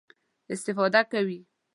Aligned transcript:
استفاده 0.55 1.01
کوي. 1.11 1.39